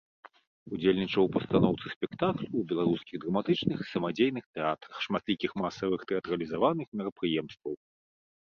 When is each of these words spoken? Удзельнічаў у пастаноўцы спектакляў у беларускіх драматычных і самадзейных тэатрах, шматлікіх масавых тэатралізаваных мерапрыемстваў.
Удзельнічаў 0.75 1.21
у 1.27 1.29
пастаноўцы 1.35 1.85
спектакляў 1.95 2.55
у 2.61 2.63
беларускіх 2.71 3.17
драматычных 3.25 3.77
і 3.83 3.87
самадзейных 3.93 4.45
тэатрах, 4.57 4.95
шматлікіх 5.09 5.51
масавых 5.63 5.99
тэатралізаваных 6.15 6.87
мерапрыемстваў. 7.03 7.73